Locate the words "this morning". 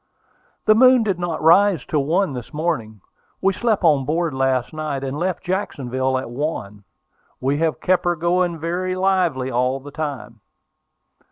2.33-3.01